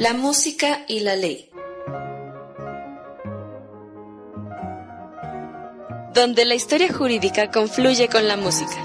[0.00, 1.50] La música y la ley.
[6.14, 8.80] Donde la historia jurídica confluye con la música.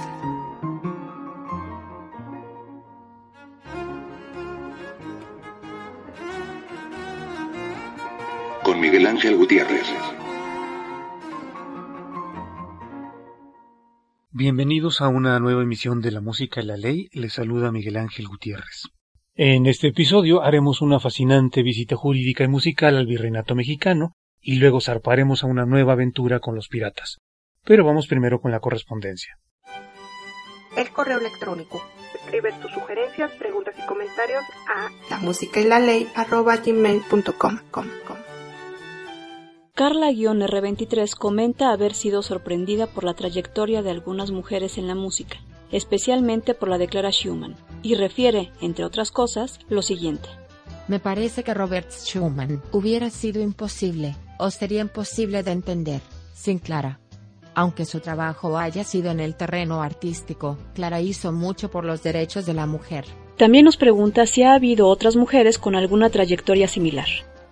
[8.66, 9.88] Con Miguel Ángel Gutiérrez.
[14.32, 17.08] Bienvenidos a una nueva emisión de La Música y la Ley.
[17.14, 18.95] Les saluda Miguel Ángel Gutiérrez.
[19.38, 24.80] En este episodio haremos una fascinante visita jurídica y musical al virreinato mexicano y luego
[24.80, 27.18] zarparemos a una nueva aventura con los piratas.
[27.66, 29.38] Pero vamos primero con la correspondencia.
[30.78, 31.84] El correo electrónico.
[32.14, 37.60] Escribe tus sugerencias, preguntas y comentarios a la música y la ley gmail.com.
[39.74, 45.40] Carla-R23 comenta haber sido sorprendida por la trayectoria de algunas mujeres en la música
[45.72, 50.30] especialmente por la de Clara Schumann, y refiere, entre otras cosas, lo siguiente.
[50.88, 56.02] Me parece que Robert Schumann hubiera sido imposible, o sería imposible de entender,
[56.34, 57.00] sin Clara.
[57.56, 62.46] Aunque su trabajo haya sido en el terreno artístico, Clara hizo mucho por los derechos
[62.46, 63.06] de la mujer.
[63.38, 67.08] También nos pregunta si ha habido otras mujeres con alguna trayectoria similar.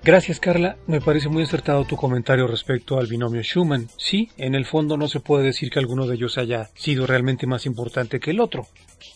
[0.06, 3.88] Gracias Carla, me parece muy acertado tu comentario respecto al binomio Schumann.
[3.96, 7.48] Sí, en el fondo no se puede decir que alguno de ellos haya sido realmente
[7.48, 8.68] más importante que el otro.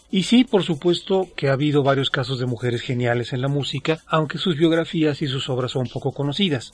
[0.10, 4.00] Y sí, por supuesto que ha habido varios casos de mujeres geniales en la música,
[4.08, 6.72] aunque sus biografías y sus obras son poco conocidas.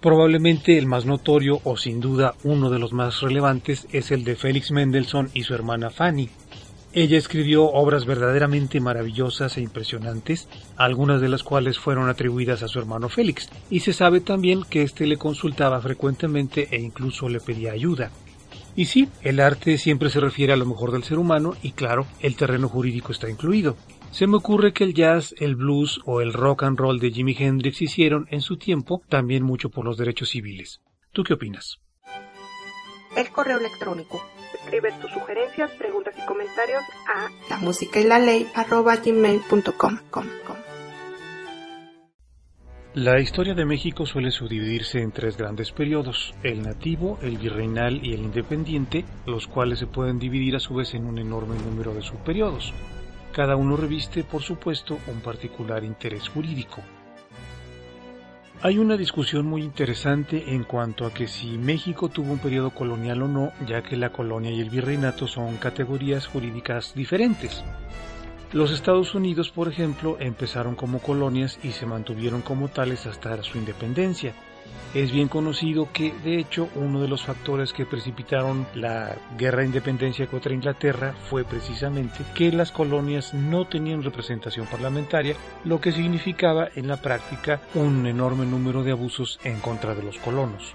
[0.00, 4.34] Probablemente el más notorio o sin duda uno de los más relevantes es el de
[4.34, 6.28] Félix Mendelssohn y su hermana Fanny.
[6.96, 12.78] Ella escribió obras verdaderamente maravillosas e impresionantes, algunas de las cuales fueron atribuidas a su
[12.78, 17.72] hermano Félix, y se sabe también que éste le consultaba frecuentemente e incluso le pedía
[17.72, 18.12] ayuda.
[18.76, 22.06] Y sí, el arte siempre se refiere a lo mejor del ser humano y claro,
[22.20, 23.76] el terreno jurídico está incluido.
[24.12, 27.34] Se me ocurre que el jazz, el blues o el rock and roll de Jimi
[27.36, 30.80] Hendrix hicieron en su tiempo también mucho por los derechos civiles.
[31.12, 31.80] ¿Tú qué opinas?
[33.16, 36.82] El correo electrónico Escribe tus sugerencias, preguntas y comentarios
[37.12, 38.48] a la música y la ley
[39.04, 39.98] gmail.com.
[42.94, 48.14] La historia de México suele subdividirse en tres grandes periodos, el nativo, el virreinal y
[48.14, 52.02] el independiente, los cuales se pueden dividir a su vez en un enorme número de
[52.02, 52.72] subperiodos.
[53.32, 56.82] Cada uno reviste, por supuesto, un particular interés jurídico.
[58.64, 63.20] Hay una discusión muy interesante en cuanto a que si México tuvo un periodo colonial
[63.20, 67.62] o no, ya que la colonia y el virreinato son categorías jurídicas diferentes.
[68.54, 73.58] Los Estados Unidos, por ejemplo, empezaron como colonias y se mantuvieron como tales hasta su
[73.58, 74.32] independencia,
[74.94, 79.66] es bien conocido que, de hecho, uno de los factores que precipitaron la guerra de
[79.66, 85.34] independencia contra Inglaterra fue precisamente que las colonias no tenían representación parlamentaria,
[85.64, 90.18] lo que significaba en la práctica un enorme número de abusos en contra de los
[90.18, 90.74] colonos.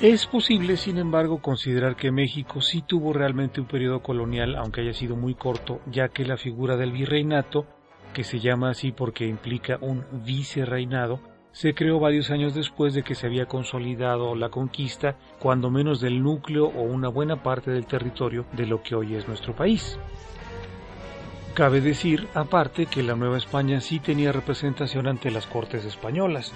[0.00, 4.92] Es posible, sin embargo, considerar que México sí tuvo realmente un periodo colonial, aunque haya
[4.92, 7.66] sido muy corto, ya que la figura del virreinato,
[8.12, 11.20] que se llama así porque implica un vicerreinado,
[11.56, 16.22] se creó varios años después de que se había consolidado la conquista, cuando menos del
[16.22, 19.98] núcleo o una buena parte del territorio de lo que hoy es nuestro país.
[21.54, 26.52] Cabe decir, aparte, que la Nueva España sí tenía representación ante las Cortes españolas.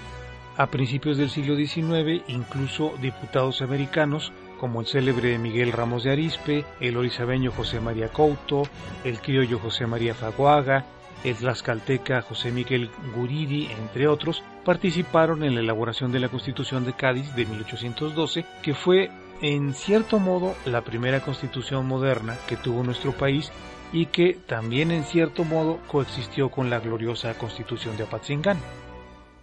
[0.55, 6.63] A principios del siglo XIX, incluso diputados americanos, como el célebre Miguel Ramos de Arispe,
[6.79, 8.61] el orizabeño José María Couto,
[9.03, 10.85] el criollo José María Faguaga,
[11.23, 16.93] el tlaxcalteca José Miguel Guridi, entre otros, participaron en la elaboración de la Constitución de
[16.93, 23.11] Cádiz de 1812, que fue en cierto modo la primera constitución moderna que tuvo nuestro
[23.11, 23.51] país
[23.91, 28.57] y que también en cierto modo coexistió con la gloriosa Constitución de Apatzingán.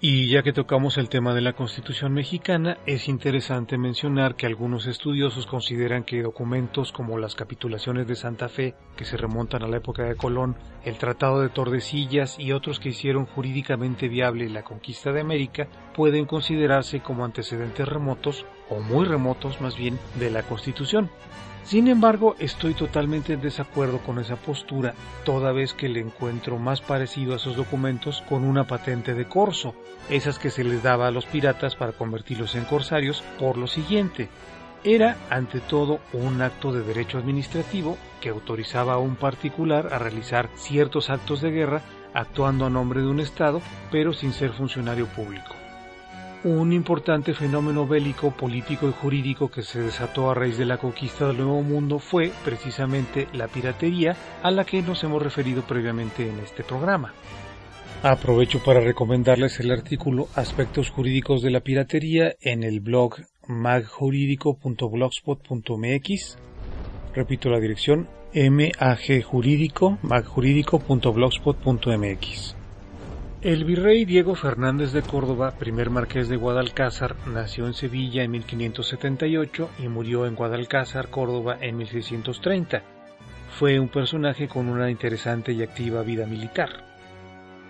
[0.00, 4.87] Y ya que tocamos el tema de la Constitución mexicana, es interesante mencionar que algunos
[4.87, 9.79] estudiosos consideran que documentos como las capitulaciones de Santa Fe, que se remontan a la
[9.79, 10.55] época de Colón,
[10.85, 15.67] el Tratado de Tordesillas y otros que hicieron jurídicamente viable la conquista de América,
[15.97, 21.11] pueden considerarse como antecedentes remotos o muy remotos más bien, de la Constitución.
[21.69, 26.81] Sin embargo, estoy totalmente en desacuerdo con esa postura, toda vez que le encuentro más
[26.81, 29.75] parecido a esos documentos con una patente de corso,
[30.09, 34.31] esas que se les daba a los piratas para convertirlos en corsarios, por lo siguiente.
[34.82, 40.49] Era, ante todo, un acto de derecho administrativo que autorizaba a un particular a realizar
[40.55, 41.82] ciertos actos de guerra
[42.14, 43.61] actuando a nombre de un Estado,
[43.91, 45.58] pero sin ser funcionario público
[46.44, 51.26] un importante fenómeno bélico, político y jurídico que se desató a raíz de la conquista
[51.26, 56.38] del Nuevo Mundo fue precisamente la piratería a la que nos hemos referido previamente en
[56.38, 57.12] este programa.
[58.02, 63.17] Aprovecho para recomendarles el artículo Aspectos jurídicos de la piratería en el blog
[63.49, 66.38] magjurídico.blogspot.mx.
[67.14, 68.08] Repito la dirección
[68.79, 72.58] magjurídico magjurídico.blogspot.mx.
[73.40, 79.70] El virrey Diego Fernández de Córdoba, primer marqués de Guadalcázar, nació en Sevilla en 1578
[79.79, 82.82] y murió en Guadalcázar, Córdoba, en 1630.
[83.56, 86.85] Fue un personaje con una interesante y activa vida militar.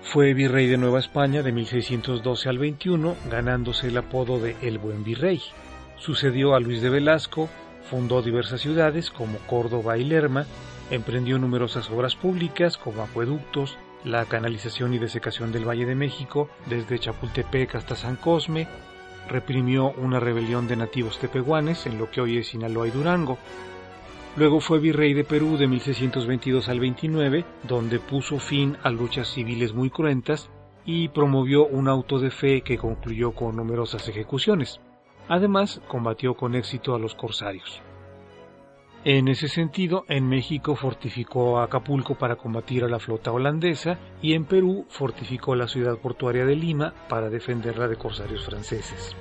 [0.01, 5.05] Fue virrey de Nueva España de 1612 al 21, ganándose el apodo de El Buen
[5.05, 5.43] Virrey.
[5.99, 7.51] Sucedió a Luis de Velasco,
[7.91, 10.47] fundó diversas ciudades como Córdoba y Lerma,
[10.91, 16.99] emprendió numerosas obras públicas como acueductos, la canalización y desecación del Valle de México desde
[16.99, 18.69] Chapultepec hasta San Cosme,
[19.29, 23.39] reprimió una rebelión de nativos tepehuanes en lo que hoy es Sinaloa y Durango.
[24.37, 29.73] Luego fue virrey de Perú de 1622 al 29, donde puso fin a luchas civiles
[29.75, 30.51] muy cruentas
[30.85, 34.81] y promovió un auto de fe que concluyó con numerosas ejecuciones.
[35.29, 37.83] Además, combatió con éxito a los corsarios.
[39.11, 44.45] En ese sentido, en México fortificó Acapulco para combatir a la flota holandesa y en
[44.45, 49.17] Perú fortificó la ciudad portuaria de Lima para defenderla de corsarios franceses.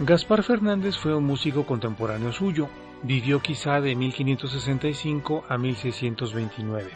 [0.00, 2.68] Gaspar Fernández fue un músico contemporáneo suyo,
[3.02, 6.90] vivió quizá de 1565 a 1629.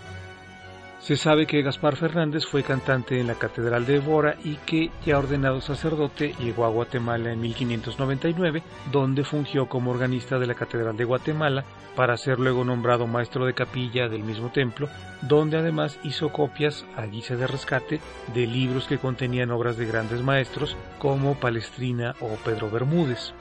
[1.04, 5.18] Se sabe que Gaspar Fernández fue cantante en la Catedral de Evora y que, ya
[5.18, 11.04] ordenado sacerdote, llegó a Guatemala en 1599, donde fungió como organista de la Catedral de
[11.04, 11.64] Guatemala,
[11.94, 14.88] para ser luego nombrado maestro de capilla del mismo templo,
[15.20, 18.00] donde además hizo copias a guisa de rescate
[18.32, 23.34] de libros que contenían obras de grandes maestros como Palestrina o Pedro Bermúdez.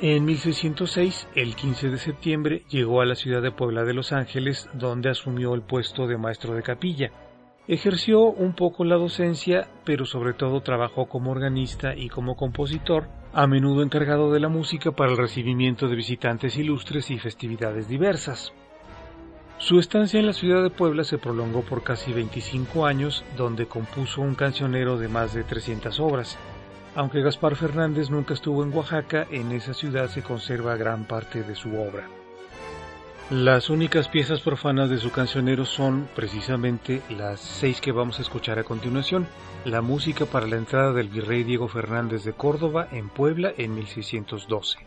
[0.00, 4.70] En 1606, el 15 de septiembre, llegó a la ciudad de Puebla de Los Ángeles,
[4.72, 7.10] donde asumió el puesto de maestro de capilla.
[7.66, 13.48] Ejerció un poco la docencia, pero sobre todo trabajó como organista y como compositor, a
[13.48, 18.52] menudo encargado de la música para el recibimiento de visitantes ilustres y festividades diversas.
[19.58, 24.20] Su estancia en la ciudad de Puebla se prolongó por casi 25 años, donde compuso
[24.20, 26.38] un cancionero de más de 300 obras.
[26.98, 31.54] Aunque Gaspar Fernández nunca estuvo en Oaxaca, en esa ciudad se conserva gran parte de
[31.54, 32.08] su obra.
[33.30, 38.58] Las únicas piezas profanas de su cancionero son precisamente las seis que vamos a escuchar
[38.58, 39.28] a continuación,
[39.64, 44.78] la música para la entrada del virrey Diego Fernández de Córdoba en Puebla en 1612.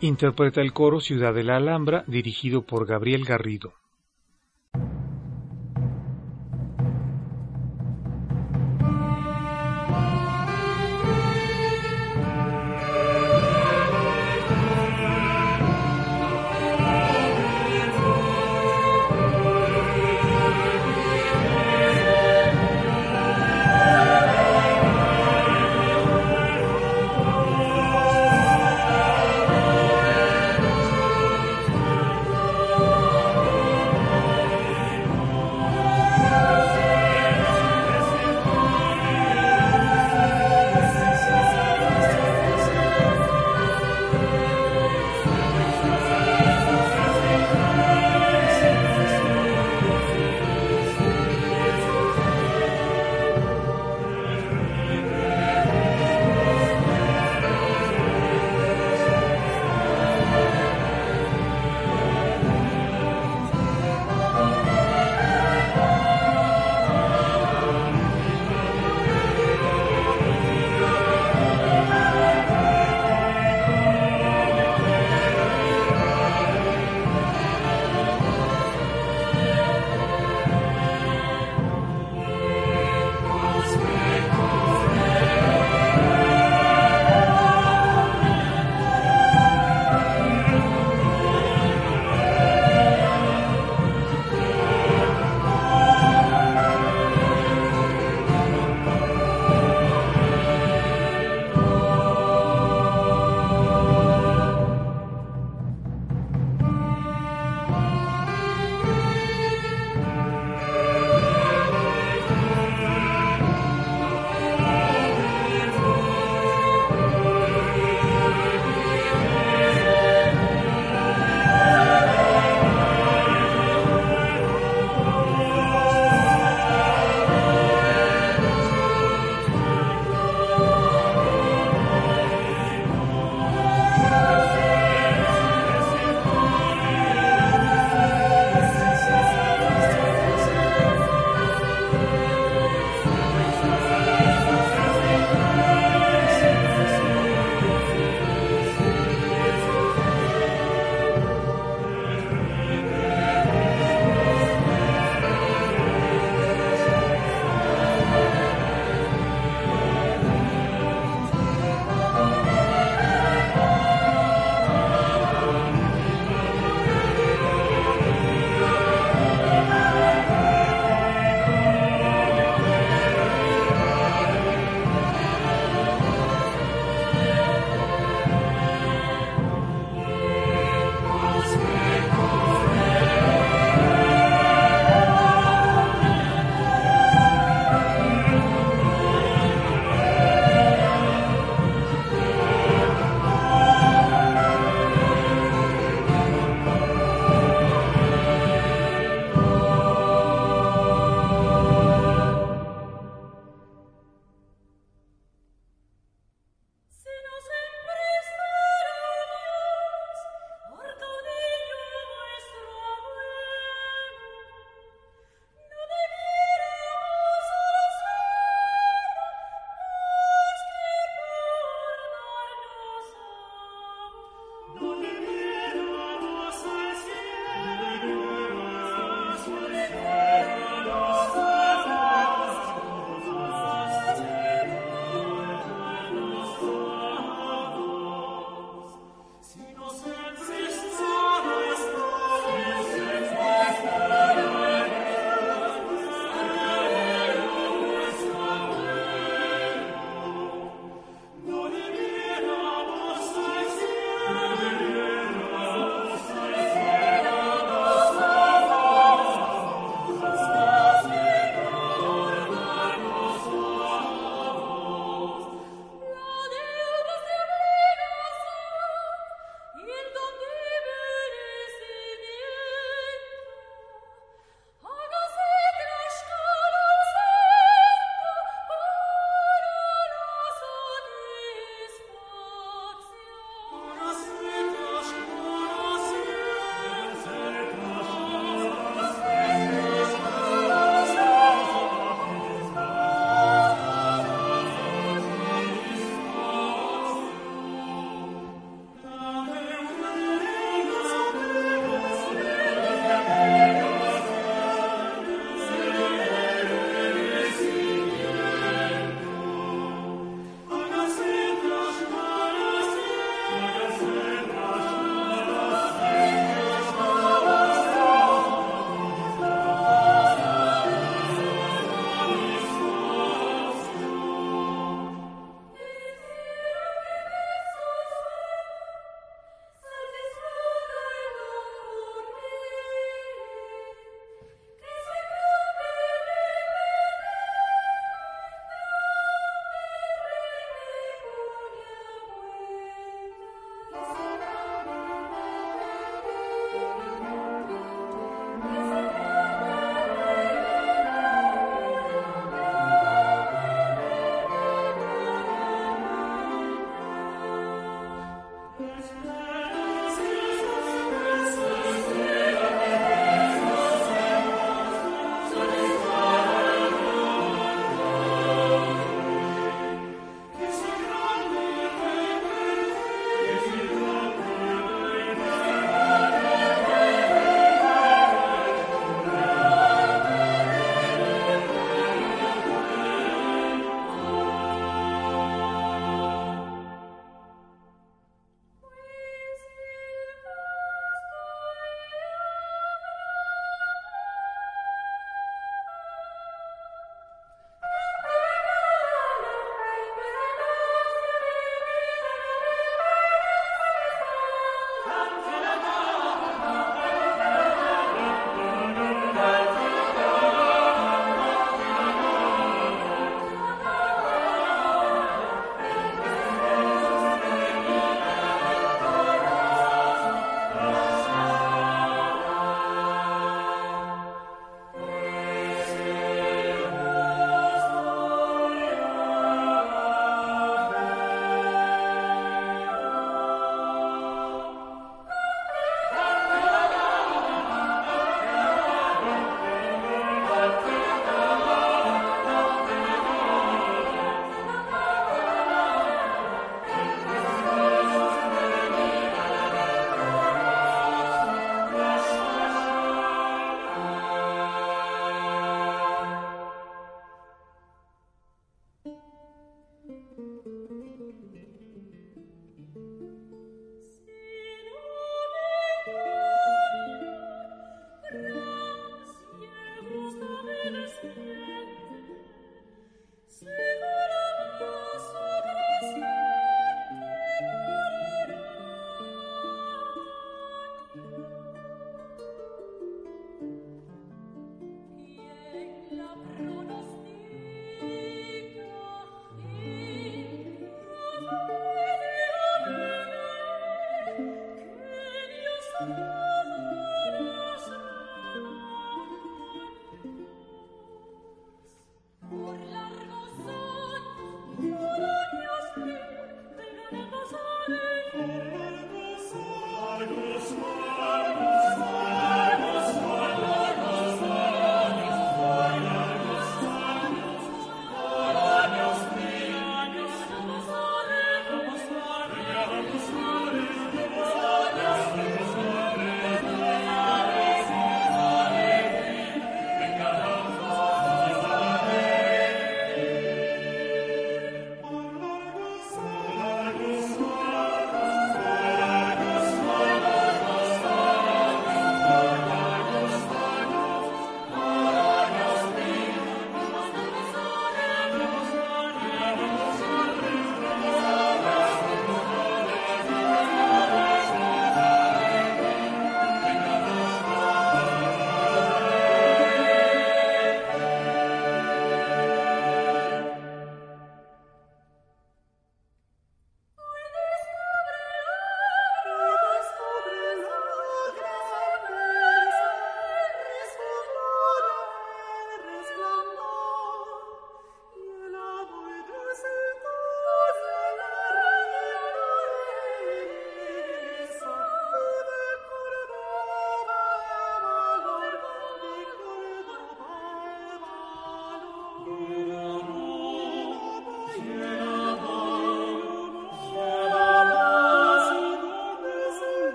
[0.00, 3.81] Interpreta el coro Ciudad de la Alhambra dirigido por Gabriel Garrido.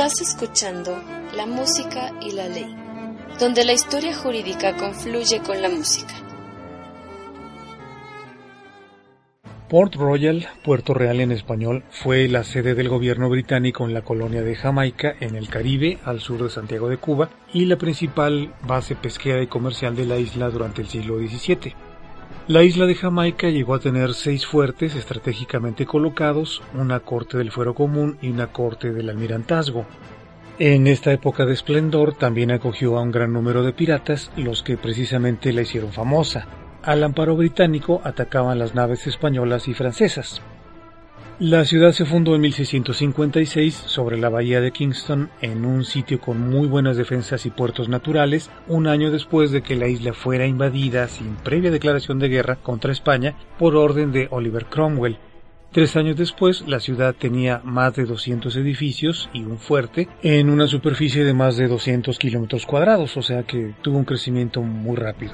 [0.00, 0.98] Estás escuchando
[1.36, 2.74] La Música y la Ley,
[3.38, 6.14] donde la historia jurídica confluye con la música.
[9.68, 14.40] Port Royal, Puerto Real en español, fue la sede del gobierno británico en la colonia
[14.40, 18.96] de Jamaica, en el Caribe, al sur de Santiago de Cuba, y la principal base
[18.96, 21.74] pesquera y comercial de la isla durante el siglo XVII.
[22.50, 27.76] La isla de Jamaica llegó a tener seis fuertes estratégicamente colocados, una corte del fuero
[27.76, 29.86] común y una corte del almirantazgo.
[30.58, 34.76] En esta época de esplendor también acogió a un gran número de piratas, los que
[34.76, 36.48] precisamente la hicieron famosa.
[36.82, 40.42] Al amparo británico atacaban las naves españolas y francesas.
[41.40, 46.38] La ciudad se fundó en 1656 sobre la bahía de Kingston en un sitio con
[46.38, 51.08] muy buenas defensas y puertos naturales, un año después de que la isla fuera invadida
[51.08, 55.16] sin previa declaración de guerra contra España por orden de Oliver Cromwell.
[55.72, 60.66] Tres años después, la ciudad tenía más de 200 edificios y un fuerte en una
[60.66, 65.32] superficie de más de 200 kilómetros cuadrados, o sea que tuvo un crecimiento muy rápido.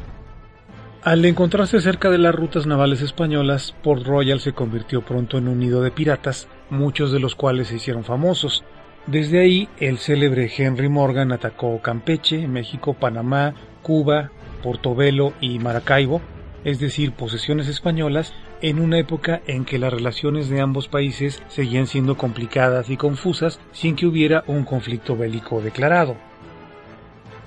[1.07, 5.61] Al encontrarse cerca de las rutas navales españolas, Port Royal se convirtió pronto en un
[5.61, 8.65] nido de piratas, muchos de los cuales se hicieron famosos.
[9.07, 14.33] Desde ahí, el célebre Henry Morgan atacó Campeche, México, Panamá, Cuba,
[14.65, 16.23] Portobelo y Maracaibo,
[16.65, 21.87] es decir, posesiones españolas, en una época en que las relaciones de ambos países seguían
[21.87, 26.17] siendo complicadas y confusas sin que hubiera un conflicto bélico declarado.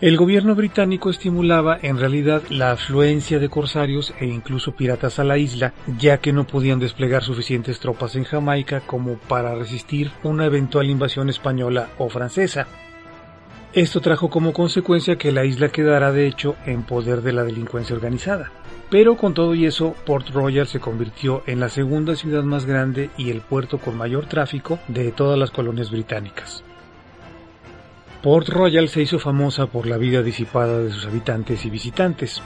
[0.02, 5.38] El gobierno británico estimulaba en realidad la afluencia de corsarios e incluso piratas a la
[5.38, 10.90] isla, ya que no podían desplegar suficientes tropas en Jamaica como para resistir una eventual
[10.90, 12.66] invasión española o francesa.
[13.74, 17.94] Esto trajo como consecuencia que la isla quedara de hecho en poder de la delincuencia
[17.94, 18.54] organizada.
[18.90, 23.10] Pero con todo y eso, Port Royal se convirtió en la segunda ciudad más grande
[23.18, 26.64] y el puerto con mayor tráfico de todas las colonias británicas.
[28.22, 32.42] Port Royal se hizo famosa por la vida disipada de sus habitantes y visitantes.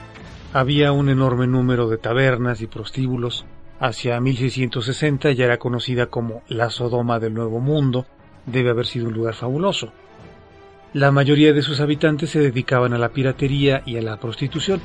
[0.53, 3.43] Había un enorme número de tabernas y prostíbulos.
[3.79, 8.05] Hacia 1660 ya era conocida como la Sodoma del Nuevo Mundo.
[8.45, 9.91] Debe haber sido un lugar fabuloso.
[10.93, 14.79] La mayoría de sus habitantes se dedicaban a la piratería y a la prostitución.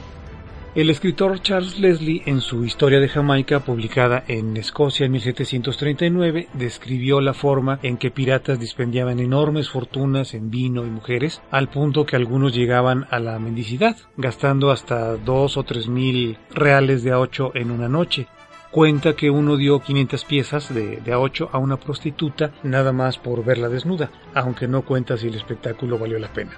[0.79, 7.21] El escritor Charles Leslie, en su Historia de Jamaica, publicada en Escocia en 1739, describió
[7.21, 12.15] la forma en que piratas dispendiaban enormes fortunas en vino y mujeres, al punto que
[12.15, 17.51] algunos llegaban a la mendicidad, gastando hasta dos o tres mil reales de a ocho
[17.57, 18.29] en una noche.
[18.71, 23.19] Cuenta que uno dio 500 piezas de, de a ocho a una prostituta nada más
[23.19, 26.53] por verla desnuda, aunque no cuenta si el espectáculo valió la pena.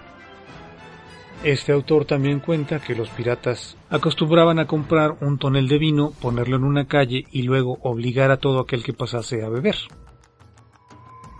[1.42, 6.56] Este autor también cuenta que los piratas acostumbraban a comprar un tonel de vino, ponerlo
[6.56, 9.76] en una calle y luego obligar a todo aquel que pasase a beber.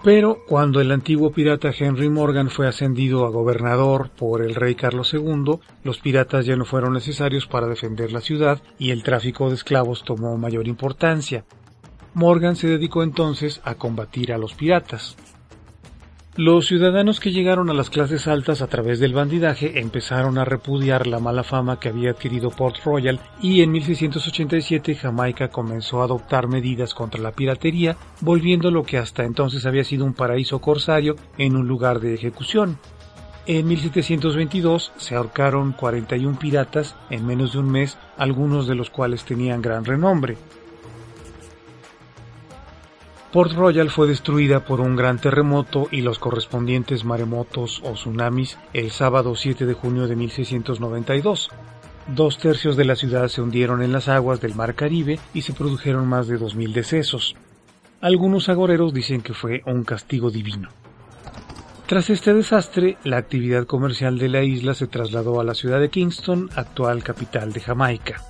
[0.03, 5.13] Pero cuando el antiguo pirata Henry Morgan fue ascendido a gobernador por el rey Carlos
[5.13, 9.57] II, los piratas ya no fueron necesarios para defender la ciudad y el tráfico de
[9.57, 11.45] esclavos tomó mayor importancia.
[12.15, 15.17] Morgan se dedicó entonces a combatir a los piratas.
[16.37, 21.09] Los ciudadanos que llegaron a las clases altas a través del bandidaje empezaron a repudiar
[21.09, 26.47] la mala fama que había adquirido Port Royal y en 1687 Jamaica comenzó a adoptar
[26.47, 31.57] medidas contra la piratería, volviendo lo que hasta entonces había sido un paraíso corsario en
[31.57, 32.79] un lugar de ejecución.
[33.47, 39.25] En 1722 se ahorcaron 41 piratas en menos de un mes, algunos de los cuales
[39.25, 40.37] tenían gran renombre.
[43.33, 48.91] Port Royal fue destruida por un gran terremoto y los correspondientes maremotos o tsunamis el
[48.91, 51.49] sábado 7 de junio de 1692.
[52.09, 55.53] Dos tercios de la ciudad se hundieron en las aguas del Mar Caribe y se
[55.53, 57.37] produjeron más de 2.000 decesos.
[58.01, 60.71] Algunos agoreros dicen que fue un castigo divino.
[61.87, 65.89] Tras este desastre, la actividad comercial de la isla se trasladó a la ciudad de
[65.91, 68.25] Kingston, actual capital de Jamaica.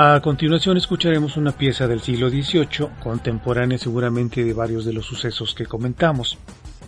[0.00, 5.56] A continuación escucharemos una pieza del siglo XVIII, contemporánea seguramente de varios de los sucesos
[5.56, 6.38] que comentamos.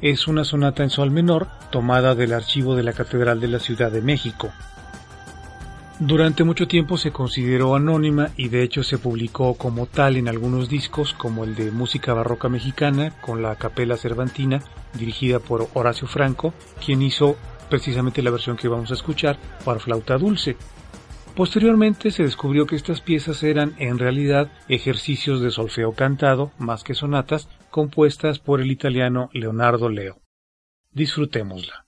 [0.00, 3.90] Es una sonata en sol menor tomada del archivo de la Catedral de la Ciudad
[3.90, 4.52] de México.
[5.98, 10.68] Durante mucho tiempo se consideró anónima y de hecho se publicó como tal en algunos
[10.68, 14.62] discos como el de música barroca mexicana con la capela cervantina
[14.94, 16.54] dirigida por Horacio Franco,
[16.86, 17.36] quien hizo
[17.68, 20.56] precisamente la versión que vamos a escuchar para flauta dulce,
[21.40, 26.92] Posteriormente se descubrió que estas piezas eran en realidad ejercicios de solfeo cantado más que
[26.92, 30.20] sonatas compuestas por el italiano Leonardo Leo.
[30.92, 31.86] Disfrutémosla.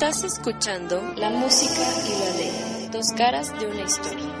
[0.00, 1.72] Estás escuchando La música
[2.06, 4.32] y la ley, dos caras de una historia.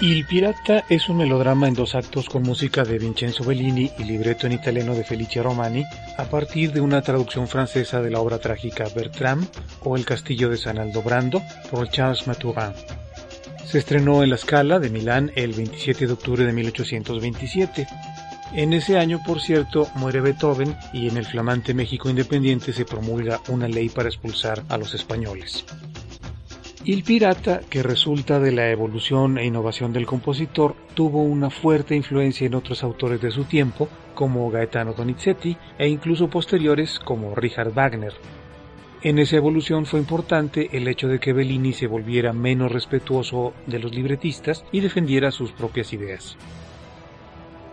[0.00, 4.46] Il Pirata es un melodrama en dos actos con música de Vincenzo Bellini y libreto
[4.46, 5.84] en italiano de Felice Romani
[6.16, 9.46] a partir de una traducción francesa de la obra trágica Bertram
[9.84, 12.72] o El Castillo de San Aldobrando por Charles Mathurin.
[13.70, 17.86] Se estrenó en la Scala de Milán el 27 de octubre de 1827.
[18.52, 23.40] En ese año, por cierto, muere Beethoven y en el flamante México independiente se promulga
[23.48, 25.64] una ley para expulsar a los españoles.
[26.84, 32.46] Il Pirata, que resulta de la evolución e innovación del compositor, tuvo una fuerte influencia
[32.46, 38.14] en otros autores de su tiempo, como Gaetano Donizetti, e incluso posteriores como Richard Wagner.
[39.02, 43.78] En esa evolución fue importante el hecho de que Bellini se volviera menos respetuoso de
[43.78, 46.36] los libretistas y defendiera sus propias ideas.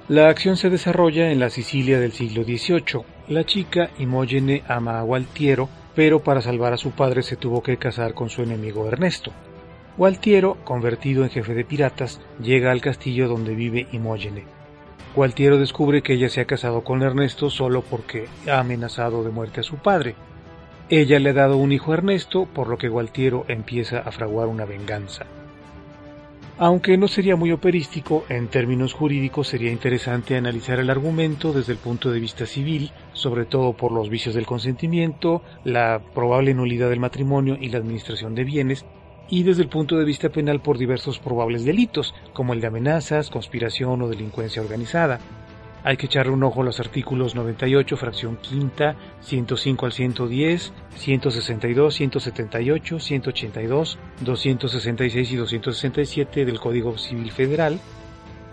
[0.10, 3.04] La acción se desarrolla en la Sicilia del siglo XVIII.
[3.28, 7.76] La chica Imógene ama a Gualtiero, pero para salvar a su padre se tuvo que
[7.76, 9.34] casar con su enemigo Ernesto.
[9.98, 14.46] Gualtiero, convertido en jefe de piratas, llega al castillo donde vive Imógene.
[15.14, 19.60] Gualtiero descubre que ella se ha casado con Ernesto solo porque ha amenazado de muerte
[19.60, 20.16] a su padre.
[20.88, 24.48] Ella le ha dado un hijo a Ernesto, por lo que Gualtiero empieza a fraguar
[24.48, 25.26] una venganza.
[26.60, 31.78] Aunque no sería muy operístico, en términos jurídicos sería interesante analizar el argumento desde el
[31.78, 37.00] punto de vista civil, sobre todo por los vicios del consentimiento, la probable nulidad del
[37.00, 38.86] matrimonio y la administración de bienes,
[39.30, 43.30] y desde el punto de vista penal por diversos probables delitos, como el de amenazas,
[43.30, 45.20] conspiración o delincuencia organizada.
[45.88, 51.96] Hay que echarle un ojo a los artículos 98, fracción quinta, 105 al 110, 162,
[51.96, 57.80] 178, 182, 266 y 267 del Código Civil Federal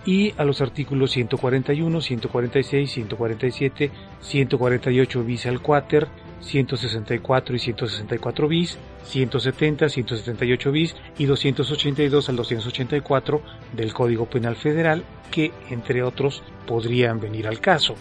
[0.06, 6.06] y a los artículos 141, 146, 147, 148 bis al cuater,
[6.44, 13.42] 164 y 164 bis, 170, 178 bis y 282 al 284
[13.74, 17.94] del Código Penal Federal que, entre otros, podrían venir al caso.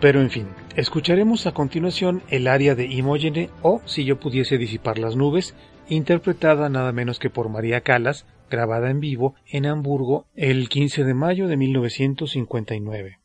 [0.00, 0.46] Pero en fin,
[0.76, 5.54] escucharemos a continuación el área de Imógene o Si yo pudiese disipar las nubes,
[5.88, 11.14] interpretada nada menos que por María Calas, grabada en vivo en Hamburgo el 15 de
[11.14, 13.18] mayo de 1959.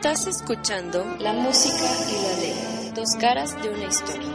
[0.00, 4.28] Estás escuchando La música y la ley, dos caras de una historia.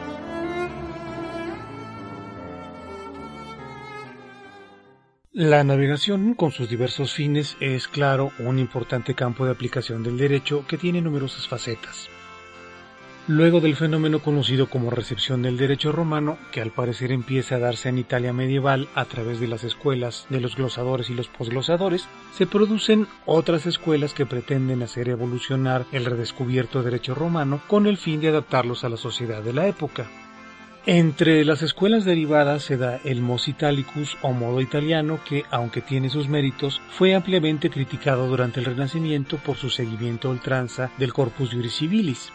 [5.32, 10.66] La navegación, con sus diversos fines, es, claro, un importante campo de aplicación del derecho
[10.68, 12.10] que tiene numerosas facetas.
[13.30, 17.88] Luego del fenómeno conocido como recepción del derecho romano, que al parecer empieza a darse
[17.88, 22.48] en Italia medieval a través de las escuelas de los glosadores y los posglosadores, se
[22.48, 28.30] producen otras escuelas que pretenden hacer evolucionar el redescubierto derecho romano con el fin de
[28.30, 30.10] adaptarlos a la sociedad de la época.
[30.86, 36.10] Entre las escuelas derivadas se da el Mos Italicus o modo italiano que, aunque tiene
[36.10, 41.78] sus méritos, fue ampliamente criticado durante el Renacimiento por su seguimiento ultranza del Corpus Juris
[41.78, 42.34] Civilis.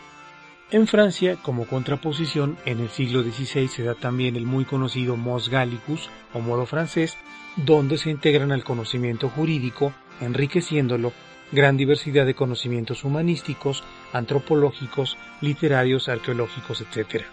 [0.70, 5.48] En Francia, como contraposición, en el siglo XVI se da también el muy conocido Mos
[5.48, 7.16] Gallicus o modo francés,
[7.64, 11.12] donde se integran al conocimiento jurídico, enriqueciéndolo,
[11.50, 13.82] gran diversidad de conocimientos humanísticos,
[14.12, 17.24] antropológicos, literarios, arqueológicos, etc.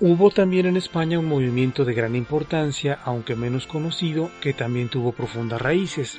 [0.00, 5.12] Hubo también en España un movimiento de gran importancia, aunque menos conocido, que también tuvo
[5.12, 6.18] profundas raíces,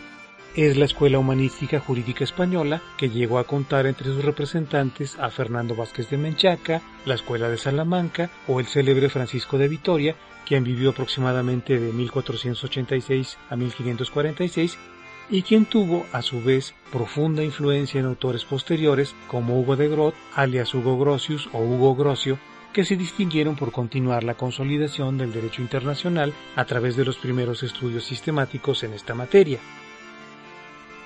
[0.55, 5.75] es la Escuela Humanística Jurídica Española, que llegó a contar entre sus representantes a Fernando
[5.75, 10.91] Vázquez de Menchaca, la Escuela de Salamanca o el célebre Francisco de Vitoria, quien vivió
[10.91, 14.77] aproximadamente de 1486 a 1546,
[15.29, 20.13] y quien tuvo, a su vez, profunda influencia en autores posteriores como Hugo de Groot,
[20.35, 22.37] alias Hugo Grotius o Hugo Grocio,
[22.73, 27.63] que se distinguieron por continuar la consolidación del derecho internacional a través de los primeros
[27.63, 29.59] estudios sistemáticos en esta materia.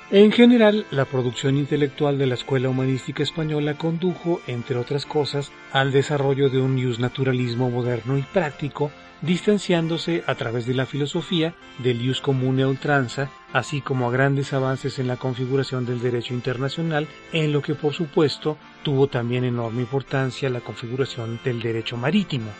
[0.09, 5.91] En general, la producción intelectual de la Escuela Humanística Española condujo, entre otras cosas, al
[5.91, 8.89] desarrollo de un naturalismo moderno y práctico
[9.21, 14.97] distanciándose a través de la filosofía del ius comune ultranza, así como a grandes avances
[14.97, 20.49] en la configuración del derecho internacional, en lo que por supuesto tuvo también enorme importancia
[20.49, 22.51] la configuración del derecho marítimo.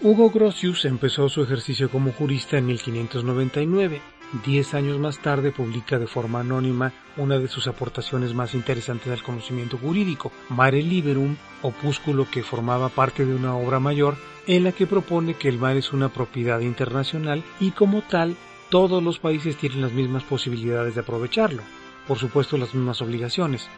[0.00, 4.00] Hugo Grotius empezó su ejercicio como jurista en 1599
[4.42, 9.22] Diez años más tarde publica de forma anónima una de sus aportaciones más interesantes al
[9.22, 14.16] conocimiento jurídico, Mare Liberum, opúsculo que formaba parte de una obra mayor
[14.48, 18.36] en la que propone que el mar es una propiedad internacional y como tal
[18.70, 21.62] todos los países tienen las mismas posibilidades de aprovecharlo,
[22.08, 23.68] por supuesto las mismas obligaciones.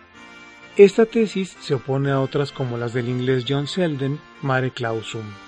[0.79, 5.46] Esta tesis se opone a otras como las del inglés John Selden, Mare Clausum.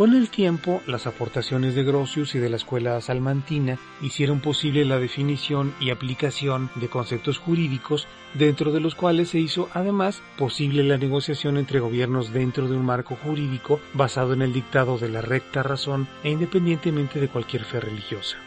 [0.00, 4.98] Con el tiempo, las aportaciones de Grotius y de la escuela salmantina hicieron posible la
[4.98, 10.96] definición y aplicación de conceptos jurídicos, dentro de los cuales se hizo además posible la
[10.96, 15.62] negociación entre gobiernos dentro de un marco jurídico basado en el dictado de la recta
[15.62, 18.38] razón e independientemente de cualquier fe religiosa.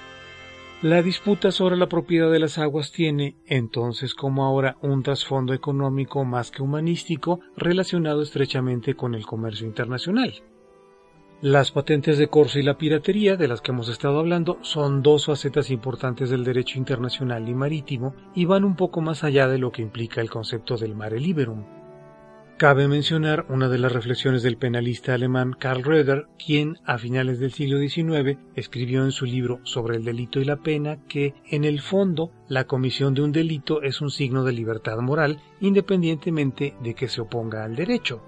[0.81, 6.25] La disputa sobre la propiedad de las aguas tiene, entonces como ahora, un trasfondo económico
[6.25, 10.33] más que humanístico relacionado estrechamente con el comercio internacional.
[11.43, 15.25] Las patentes de corso y la piratería, de las que hemos estado hablando, son dos
[15.25, 19.69] facetas importantes del derecho internacional y marítimo y van un poco más allá de lo
[19.69, 21.65] que implica el concepto del mare liberum.
[22.55, 27.51] Cabe mencionar una de las reflexiones del penalista alemán Karl Röder, quien a finales del
[27.51, 31.81] siglo XIX escribió en su libro sobre el delito y la pena que, en el
[31.81, 37.09] fondo, la comisión de un delito es un signo de libertad moral, independientemente de que
[37.09, 38.21] se oponga al derecho.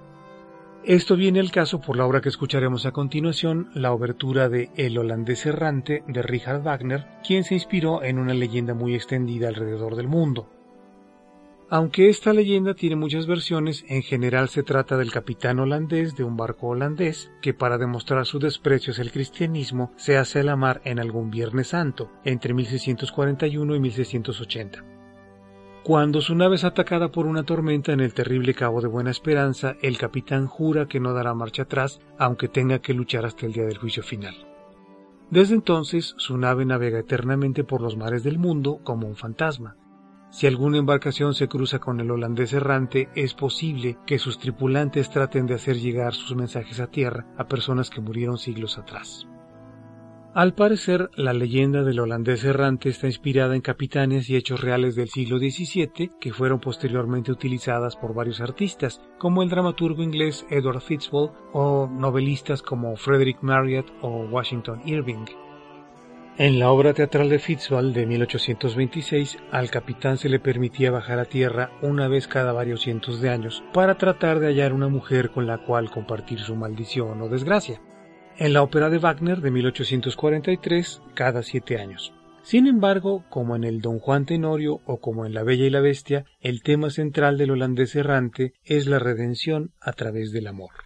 [0.87, 4.99] Esto viene al caso por la obra que escucharemos a continuación, la obertura de El
[4.99, 10.07] holandés errante de Richard Wagner, quien se inspiró en una leyenda muy extendida alrededor del
[10.07, 10.47] mundo.
[11.71, 16.37] Aunque esta leyenda tiene muchas versiones, en general se trata del capitán holandés de un
[16.37, 20.81] barco holandés que para demostrar su desprecio hacia el cristianismo se hace a la mar
[20.85, 24.94] en algún Viernes Santo, entre 1641 y 1680.
[25.85, 29.75] Cuando su nave es atacada por una tormenta en el terrible Cabo de Buena Esperanza,
[29.83, 33.65] el capitán jura que no dará marcha atrás, aunque tenga que luchar hasta el día
[33.65, 34.33] del juicio final.
[35.29, 39.75] Desde entonces, su nave navega eternamente por los mares del mundo como un fantasma.
[40.31, 45.45] Si alguna embarcación se cruza con el holandés errante, es posible que sus tripulantes traten
[45.45, 49.27] de hacer llegar sus mensajes a tierra a personas que murieron siglos atrás.
[50.35, 55.07] Al parecer, la leyenda del holandés errante está inspirada en capitanes y hechos reales del
[55.07, 61.29] siglo XVII que fueron posteriormente utilizadas por varios artistas, como el dramaturgo inglés Edward Fitzwell
[61.53, 65.23] o novelistas como Frederick Marriott o Washington Irving.
[66.37, 71.23] En la obra teatral de Fitzwell de 1826, al capitán se le permitía bajar a
[71.23, 75.47] tierra una vez cada varios cientos de años para tratar de hallar una mujer con
[75.47, 77.79] la cual compartir su maldición o desgracia
[78.37, 82.13] en la ópera de Wagner de 1843 cada siete años.
[82.43, 85.81] Sin embargo, como en el Don Juan Tenorio o como en La Bella y la
[85.81, 90.84] Bestia, el tema central del holandés errante es la redención a través del amor.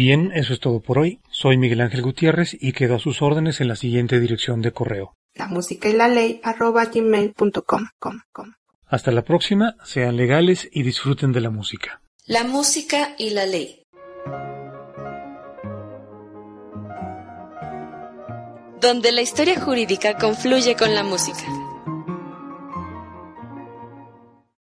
[0.00, 1.20] Bien, eso es todo por hoy.
[1.30, 5.14] Soy Miguel Ángel Gutiérrez y quedo a sus órdenes en la siguiente dirección de correo.
[5.34, 7.88] La música y la ley arroba gmail.com.
[8.86, 12.00] Hasta la próxima, sean legales y disfruten de la música.
[12.24, 13.82] La música y la ley.
[18.80, 21.59] Donde la historia jurídica confluye con la música.